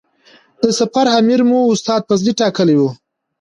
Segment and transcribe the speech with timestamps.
[0.61, 2.81] د سفر امر مو استاد فضلي ټاکلی و.